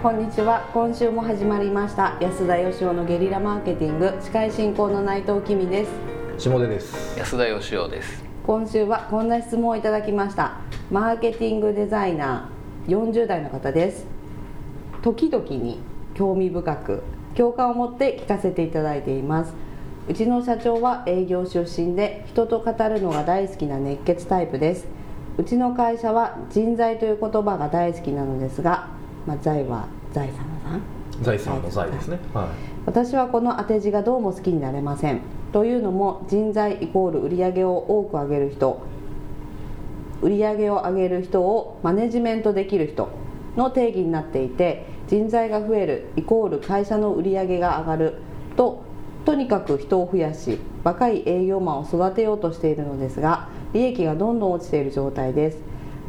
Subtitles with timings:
[0.00, 0.70] こんにちは。
[0.72, 2.16] 今週も始まりました。
[2.20, 4.14] 安田義雄のゲリラマーケティング。
[4.20, 5.90] 司会進行の内藤君です。
[6.38, 7.18] 下出です。
[7.18, 8.22] 安田義雄です。
[8.46, 10.58] 今週はこんな質問をいただきました。
[10.88, 12.96] マーケティングデザイナー。
[12.96, 14.06] 40代の方です。
[15.02, 15.80] 時々に
[16.14, 17.02] 興味深く
[17.34, 19.54] 共感を持って聞かせていただいています。
[20.08, 24.86] うちの社長は営業出身で人と語るのが大好きな熱血タイプです。
[25.38, 28.96] うちの会社は人材という言葉が大好きなのですが、
[29.28, 30.82] まあ、財は財産のさん
[31.22, 32.18] 財産の財ですね。
[32.32, 32.46] はい。
[32.86, 35.20] 私はこの当て字がどうも好きになれません。
[35.52, 38.80] というのも人材イコール売上を多く上げる人
[40.22, 43.10] 売上を上げる人をマネジメントできる人
[43.56, 48.14] の定義になっていて人材が増えるイコール会社の売上が上がる
[48.56, 48.82] と
[49.24, 55.58] とにかく人を増やし若い営業マンを育てようとしているのですが利益がどんどん落ちている状態です。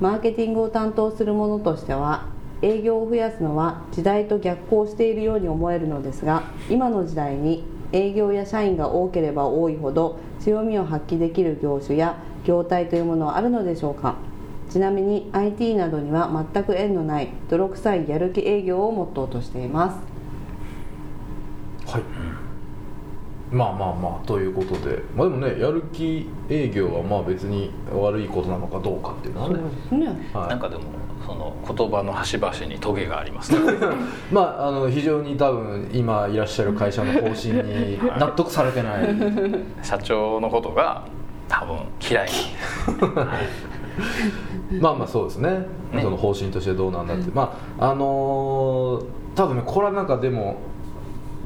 [0.00, 2.26] マーケティングを担当する者としては
[2.62, 14.16] 営業を増やすのは時代と逆行しているように思えるのですが今の時代に営業や社員が多ければ多いほど強みを発揮できる業種や業態というものはあるのでしょうか？
[14.70, 19.90] ちなみに IT などには全く縁のない泥臭いやる気営業をモットーとしていま
[21.86, 21.92] す。
[21.92, 22.02] はい、
[23.52, 25.02] まあまあまあということで。
[25.14, 29.56] まあでもねやる気営業はまあ別に悪いことなのかどうかっていうのはね。
[29.88, 30.06] すね。
[30.32, 30.48] はい。
[30.48, 30.82] なんかでも
[31.26, 33.58] その言葉の端々にトゲがありますね。
[34.30, 39.08] まああの非常に多分今いらっしゃる会社の方針に納得されてない。
[39.82, 41.02] 社長のことが
[41.48, 41.76] 多分
[42.08, 42.28] 嫌い。
[44.80, 45.50] まあまあそうですね。
[45.92, 46.02] ね。
[46.02, 49.04] その方針としてどうなんだって、まああのー
[49.36, 50.56] 多分ねこれはなんかでも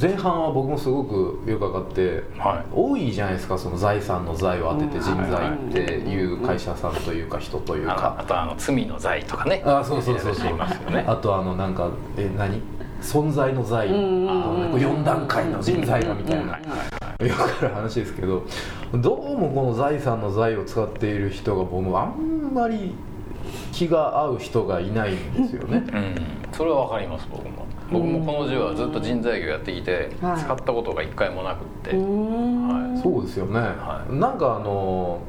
[0.00, 2.66] 前半は僕もすごくよく分かってはい。
[2.72, 5.02] 多いじゃないですかその財産の財を当ててうん。
[5.02, 9.62] 人材っていう会社さんというか人というあのあかとあの罪の罪とかね。
[9.64, 10.44] あそうそうそうそう。
[10.44, 11.04] 言いますよね。
[11.06, 12.60] あとあのなんかえ何？
[13.00, 13.88] 存在の財。
[13.88, 14.26] あうん。
[14.26, 16.58] の4段階の人材がみたいな。
[16.58, 18.44] よくある話ですけど
[18.92, 22.94] どうもこの財産の財を使っている人が僕もあんまり
[23.72, 25.84] 気が合う人がいないんですよね。
[25.92, 26.14] うん。
[26.52, 27.66] それはわかります僕も。
[27.90, 30.38] 僕もこの字はずっと人材業やってきてはい。
[30.38, 32.92] 使ったことが一回もなくって、うーん。
[32.92, 33.00] はい。
[33.00, 34.14] そうですよね、はい。
[34.14, 35.20] なんかあの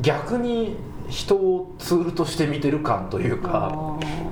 [0.00, 0.76] 逆に
[1.08, 3.68] 人をツールとして見てる感というか。
[3.72, 4.28] あー。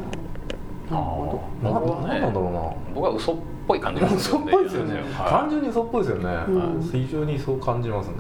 [0.91, 2.61] なるほな僕はねなんだろうな。
[2.95, 3.37] 僕は嘘っ
[3.67, 6.83] ぽい感じがす嘘っるんでぽいですよね、は単純に嘘っぽいですよね、うん。
[6.83, 8.15] 非常にそう感じますね。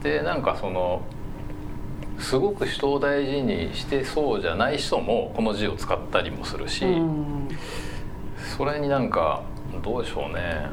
[0.00, 1.00] いでなんかその
[2.22, 7.48] すごく人を大事にしてそうじゃない人もこの字を使ったりもするし、どうん
[8.56, 9.42] それになんか
[9.82, 10.68] どうでしょうね。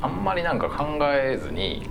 [0.00, 1.88] あんまりなんか考えずに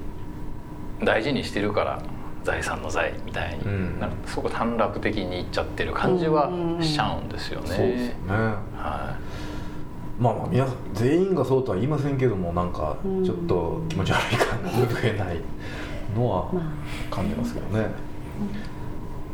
[1.03, 2.01] 大事にしてるから
[2.43, 4.11] 財産の財みたいに、うんなん。
[4.11, 6.49] かすごく短絡的にいっちゃってる感じは
[6.81, 7.67] しちゃうんですよね。
[7.67, 8.33] そうですよね。
[8.77, 9.17] は
[10.19, 12.95] まあまあ皆さん全員がそうとは言いませんけどもなんか
[13.25, 15.41] ちょっと気持ち悪い感じが拭えない
[16.15, 16.61] のはま
[17.11, 17.87] 感じますけどね、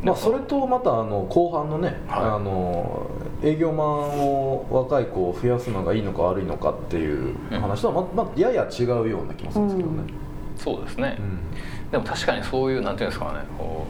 [0.02, 2.24] まあ、それとまたあの後半のね、はい。
[2.24, 3.06] あの
[3.42, 3.88] 営業マン
[4.20, 11.90] を若い子を増やすのがいいのか悪いのかっていう話とはま、まあ、やや違うような気もするんですけどね、い、そうですね、うん。
[11.90, 13.86] でも確かにそういうなんていうんですかねこ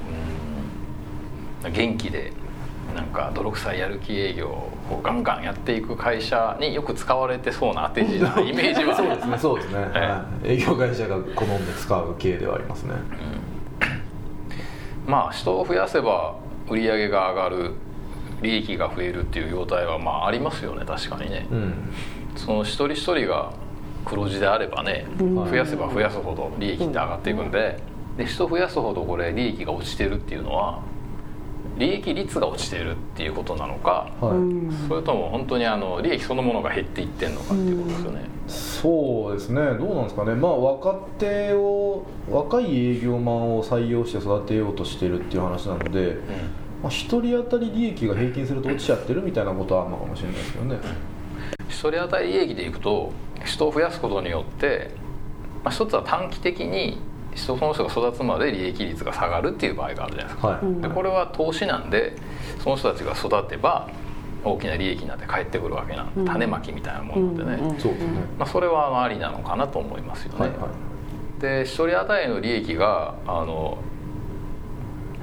[1.64, 2.32] う、うん、元気で
[2.94, 4.70] なんか泥臭いやる気営業を
[5.02, 8.94] ガンガンやっていく会社によく使われてそうな当て字なイメージは。
[8.94, 10.00] そうですねそうですね、ええ。
[10.00, 12.94] はい営業会社が好んで使う系ではありますね
[15.06, 16.36] まあ人を増やせば
[16.68, 17.72] 売り上げが上がる
[18.42, 21.74] 利益が増えるっていう業態はまあありますよね確かにね、うん。
[22.36, 23.52] その一人一人が
[24.04, 25.34] 黒字であればね、うん。
[25.34, 27.78] 増やせば増やすほど利益って上がっていくんで,、
[28.16, 30.82] で人増やすほどこれ利益が落ちてるっていうのは
[31.78, 34.88] 利益率が落ちてるっていうことなのか、はい、うん。
[34.88, 39.60] それとも本当にあの利益そのものが減っていってんのかっていうことですよね、そうですね。
[39.78, 40.34] どうなんですかね。
[40.34, 46.16] まあ若手を若い営業マンを採用して育てようとしてるっていう話なので、
[46.82, 50.78] まあ、1人当たり利益が平均すると落ちちゃってるみたいなことはあるのかもしれないですけどね。
[51.68, 53.12] 一人当たり利益でいくと
[53.44, 54.90] 人を増やすことによって、
[55.64, 56.98] まあ、一つは短期的に
[57.34, 60.48] 人その人が育つまで利益率が下がるっていう場合があるじゃないですか。
[60.48, 62.16] はい、うんでこれは投資なんで
[62.58, 63.88] その人たちが育てば
[64.44, 66.26] 大きな利益になって返ってくるわけなんで、うん。
[66.26, 70.68] 種まきみたいなものでね、うんうんそうですね、まあ、それはありなのかなと思いますよね、はいは
[71.38, 71.40] い。
[71.40, 73.78] で一人当たりの利益があの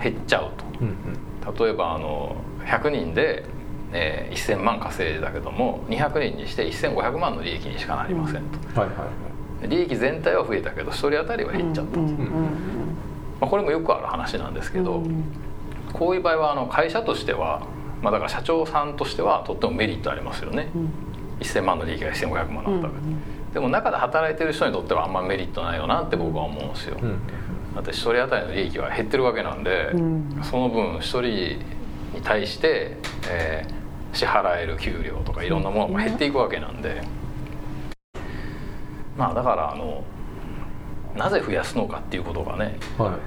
[0.01, 0.51] 減っちゃう
[0.81, 1.53] うんうん。
[1.53, 2.35] と例えばあの
[2.65, 3.45] 100人で、
[3.91, 8.43] えー1000万稼いだけども200人にして1500万の利益にしかなりません
[8.73, 9.05] と、はいはいは
[9.65, 9.67] い。
[9.67, 12.43] で利益全体は増えたけど一人当たりは減っちゃったんです、うんうん。
[13.41, 15.23] まあ、これもよくある話なんですけど、うん。
[15.91, 17.63] こういう場合はあの会社としては
[18.01, 20.89] まあ、だから社長さんとしてはとってもメリットありますよね、うん。
[21.39, 27.19] 1000万の利益が1500万だったわけで、うんでも中で働いてる人にとってはあんまメリットないよなって僕は思うんですよ、うん。
[27.73, 29.63] だって1人当たりの利益は減ってるわけなん。
[29.63, 30.39] で、うん。
[30.43, 31.21] その分1人
[32.15, 32.97] に対して、
[33.27, 33.79] えー
[34.13, 37.01] 支払える給料とかいろんなものも減っていくわけなんで、
[39.17, 40.03] まあだからあの
[41.15, 43.17] なぜ増やすのかっていうことがね、は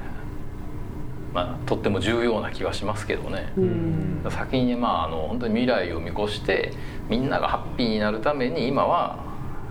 [1.32, 4.25] まあ、とっても重要な気はしますけどね、ういん。
[4.31, 6.73] 先にまああの本当に未来を見越して
[7.08, 9.19] みんながハッピーになるために今は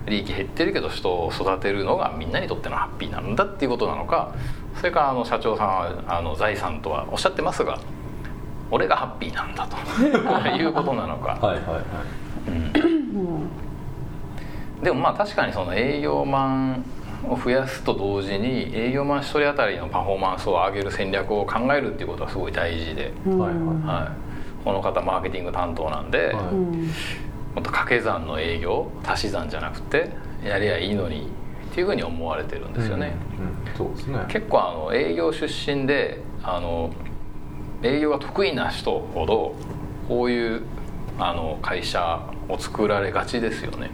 [0.07, 4.33] 利益減ってるけど人を育てるのがみんなにとってのハッピーなんだっていうことなのか
[4.75, 7.79] それからあの社長さんはあの財産とはおっしゃってますが
[8.71, 9.77] 俺がハッピーなんだと
[10.57, 11.83] いうことなのか、はいはいはい。
[12.47, 12.51] う
[14.79, 14.83] ん。
[14.83, 16.85] でもまあ確かにその営業マン
[17.27, 23.39] を増やすと同時に営業マン1人当たりのパフォーマンスを上げる戦略を考えるっていうことはすごい大事で、うん。
[23.39, 24.15] はいはいは
[24.61, 26.35] い、この方マーケティング担当なんで、はい。
[26.45, 26.91] うん。
[27.53, 30.09] もっと掛け算の営業足し算じゃなくて
[30.43, 31.27] やりゃいいのに
[31.71, 33.45] っていうふうに思われてるんですよね、うん。
[33.45, 33.77] うん。
[33.77, 34.25] そうですね。
[34.29, 36.91] 結構あの営業出身であの
[37.83, 39.55] 営業が得意な人ほど
[40.07, 40.61] こういう
[41.17, 43.91] あの会社を作られがちですよね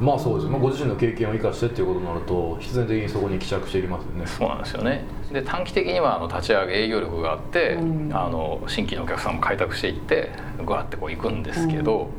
[0.00, 4.26] まあそうです、まあ、ご自身の経験を生かしてっていうことになると必然的にそこに帰着していきますよね。
[4.26, 5.04] そうなんですよね。
[5.32, 8.10] で短期的にはあの立ち上げ営業力があって、うん。
[8.12, 10.30] あの新規のお客さんも開拓していって
[10.64, 12.10] グワッてこう行くんですけど、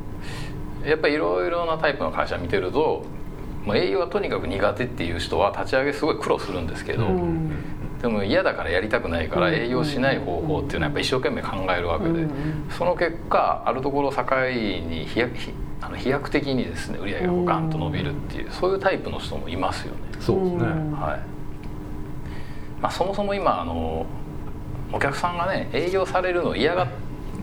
[0.84, 3.04] やっぱりいろいろなタイプの会社見てると
[3.64, 7.50] もう営業がとにかく苦手っていう人は立ち上げすごい苦労するんですけど、うん。
[8.00, 9.54] でも嫌だからやりたくないからうん。
[9.54, 12.30] 営業しない方法っていうのはやっぱ一生懸命考えるわけで、うん。
[12.70, 20.00] その結果あるところを境に飛躍ひあの飛躍的にですね売り上げがガンと伸びるっていうそういうタイプの人もいますよね。
[20.20, 20.92] そうですね、うん。
[20.92, 21.20] はい。
[22.80, 24.06] まあ、そもそも今あの
[24.92, 26.88] お客さんがね営業されるのを嫌が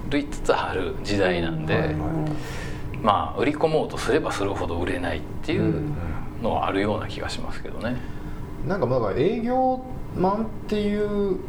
[0.10, 1.96] りつつある時代なんで、はいはい
[3.02, 5.94] まあ売り込もうとすればするほど売れないっていううん
[6.42, 7.98] のはあるような気がしますけどね。
[8.66, 9.84] なんかまあだから営業
[10.16, 11.40] マンっていう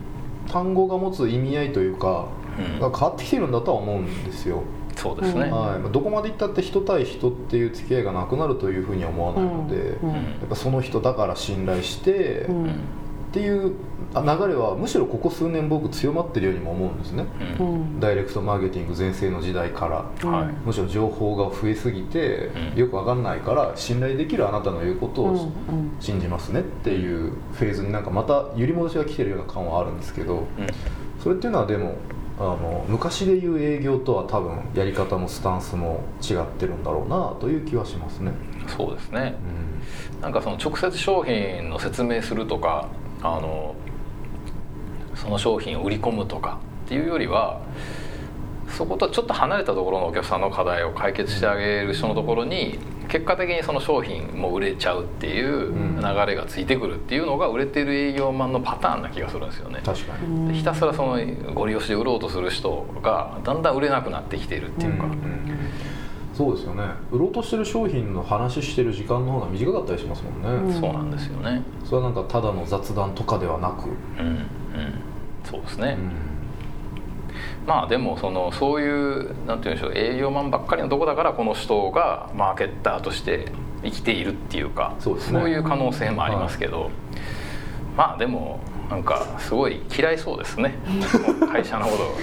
[0.48, 2.43] 単語が持つ意味合いというか、うん
[2.80, 4.62] が変わってきてるんだとは思うんですよ、
[4.96, 5.78] そうですね、うんはい。
[5.78, 10.10] まあ、どこまでいったって人対人っていう付き合いがなくなるというふうには思わないので、うん。
[10.10, 12.66] やっぱその人だから信頼して、うん。
[12.66, 12.70] っ
[13.34, 13.74] ていう
[14.14, 17.26] あ流れはむしろここ数年僕強まってるようにも思うんですね、
[17.58, 17.66] うん。
[17.66, 18.00] うん。
[18.00, 20.04] ダイレクトマーケティング全盛の時代から。
[20.22, 20.32] うん。
[20.32, 22.78] はいむしろ情報が増えすぎて、うん。
[22.78, 25.34] よくわかんないから信頼できるあなたの言うことを、うん。
[25.34, 25.46] うん。
[25.98, 30.46] 信じますねっていうフェーズになんかまた揺り戻しが来てるような感はあるんですけどうん。
[31.18, 31.96] それっていうのはでも
[32.38, 38.32] あの昔でいう営業とは多分やり方もスタンスも違ってるんだろうなという気はしますね。
[38.66, 39.36] そうですね
[40.16, 42.88] うんなんかその直接商品の説明するとか
[43.22, 43.74] あの
[45.14, 47.60] その商品を売り込むとかっていうよりは
[48.68, 52.78] そことちょっと離れたところのお客さんの課題を解決してあげる人のところに
[53.14, 55.94] 結果的にその商品も売れちゃうっていううん。
[56.00, 59.80] 流れがついてくるっていうのが売れてる営業マンのパターンな気がするんですよね。
[59.84, 61.16] 確かに、ひたすらその
[61.54, 65.14] ご利用しで売ろうとする人がだんだん売れなくなってきているっていうか、うん。
[66.34, 66.82] そうですよね。
[67.12, 70.80] 売ろうとしてる商品の話してる時間の方が短かったりしますもんね、うん。
[70.80, 71.62] そうなんですよね。
[71.84, 73.90] それはなんかただの雑談とかではなく、
[74.20, 74.46] うんうん、
[75.44, 75.96] そうですね。
[75.96, 76.33] うん
[77.66, 83.46] まあでもそのそういうなんて言うんでしょう営業マンばっかりのとこだからこの人がマーケッターとして
[83.82, 85.50] 生きているっていうかそうね。
[85.50, 86.90] いう可能性もありますけど、
[87.96, 90.74] まあでもなんかすごい嫌いそうですね。
[91.50, 92.02] 会社のこと。
[92.04, 92.16] を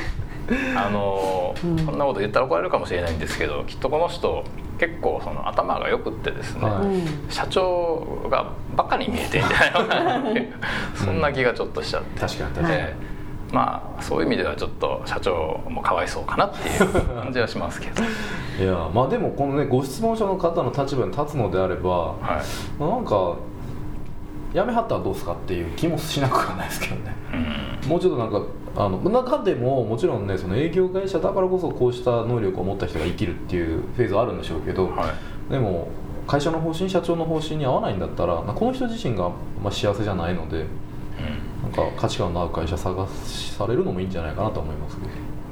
[0.75, 1.77] あの、うん。
[1.85, 4.43] そんなこと言ったら怒られるかもしれないんですけどきっとこの人
[4.79, 6.85] 結構その頭がよくってですね、はい。
[6.85, 7.29] うん。
[7.29, 10.23] 社長がバカに見えてんじゃないのかな
[10.95, 12.19] そんな気がちょっとしちゃって。
[12.19, 13.10] 確かに確かに、ええ
[13.51, 16.87] まあそういう意味ではちょっと社長もかわいそうかなっていう
[17.21, 18.03] 感じはしますけど、
[18.63, 22.41] いやまあでもこのねご質問者の方の立場に立つのであればは
[22.79, 22.81] い。
[22.81, 23.35] なんか
[24.53, 27.15] やめはったらどうですかっていう気もしなくはないですけどね。
[27.83, 27.89] うん。
[27.89, 28.41] もうちょっとなんか
[28.75, 35.07] あの中でももちろんねその営業会社だからこそこうした能力を持った人が生きるっていうフェーズはあるんでしょうけど、は
[35.49, 35.51] い。
[35.51, 35.87] でも
[36.27, 39.29] 会社の方針社長の方針に合わないんだったらまあこの人自身が
[39.63, 40.65] まあ幸せじゃないので
[41.71, 44.97] か価値観の合う会社探されるのもいいんじゃないかなと思います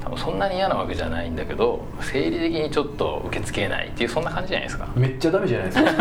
[0.02, 4.88] 多分そんなに嫌なわけじゃないんだけど生理的にちょっと受け付けないっていうそんな感じじゃないですか。
[4.96, 5.94] めっちゃダメじゃないですか。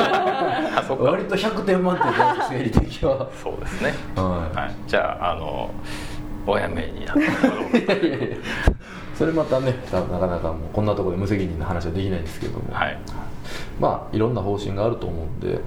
[0.83, 0.95] か。
[0.95, 3.29] 割と100点満点じゃないですか生理的は。
[3.43, 4.57] そうですね、はい。
[4.57, 5.71] はい、じゃああの
[6.47, 8.37] おやめになってもらおういやいやいや
[9.15, 12.99] それまたねなかなかもうこんなところで無責任な話はできないんですけども、はい。
[13.81, 15.59] まあいろんな方針があると思うんで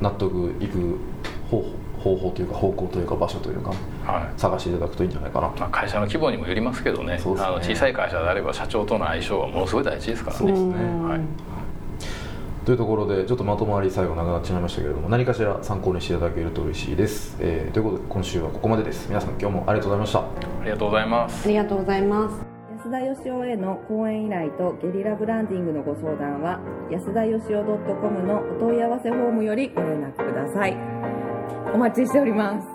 [0.00, 0.98] 納得いく
[1.50, 3.70] 方法方法というか方向というか場所というか
[4.04, 4.32] はい。
[4.36, 7.18] 探していただくといいんじゃないかな、まあ、会社の規模にもよりますけどね。
[7.18, 7.48] そうですね。
[7.48, 10.38] あの小さい会社であれば社長との相性はものすごい大事ですからね。
[10.38, 10.74] そうですね。
[10.74, 11.20] うんはい。
[12.64, 19.06] というところでちょっとまとまり最後なくなってしまいましたけれども何かしら参考にしていただけると嬉しいです、えーということで今週はここまでです。
[19.08, 20.20] 皆さん今日もありがとうございました。
[20.20, 20.24] あ
[20.64, 21.44] りがとうございます。
[21.44, 22.54] ありがとうございます。
[22.84, 27.64] 安田義雄への講演依頼とゲリラブランディングのご相談は安田義雄
[28.00, 30.93] .com のお問い合わせフォームよりご連絡ください
[31.74, 32.73] お待ちしております。